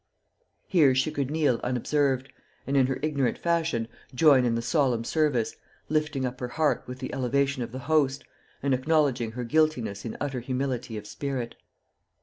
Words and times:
Here 0.67 0.95
she 0.95 1.11
could 1.11 1.29
kneel 1.29 1.59
unobserved, 1.63 2.33
and 2.65 2.75
in 2.75 2.87
her 2.87 2.97
ignorant 3.03 3.37
fashion, 3.37 3.87
join 4.15 4.45
in 4.45 4.55
the 4.55 4.61
solemn 4.63 5.03
service, 5.03 5.55
lifting 5.89 6.25
up 6.25 6.39
her 6.39 6.47
heart 6.47 6.83
with 6.87 6.97
the 6.97 7.13
elevation 7.13 7.61
of 7.61 7.71
the 7.71 7.77
host, 7.85 8.23
and 8.63 8.73
acknowledging 8.73 9.33
her 9.33 9.43
guiltiness 9.43 10.03
in 10.03 10.17
utter 10.19 10.39
humility 10.39 10.97
of 10.97 11.05
spirit. 11.05 11.53